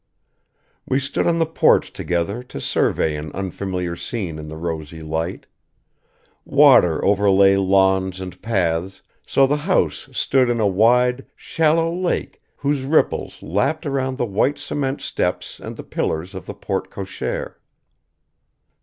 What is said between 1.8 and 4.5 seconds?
together to survey an unfamiliar scene in